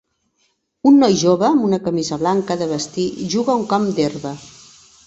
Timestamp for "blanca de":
2.25-2.71